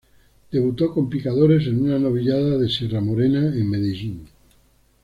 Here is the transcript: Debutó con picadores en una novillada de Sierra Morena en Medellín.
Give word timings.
Debutó 0.49 0.91
con 0.91 1.11
picadores 1.11 1.67
en 1.67 1.83
una 1.83 1.99
novillada 1.99 2.57
de 2.57 2.67
Sierra 2.67 3.01
Morena 3.01 3.45
en 3.53 3.69
Medellín. 3.69 4.27